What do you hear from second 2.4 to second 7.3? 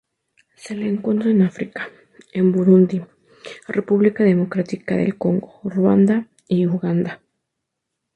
Burundi, República Democrática del Congo, Ruanda, y Uganda.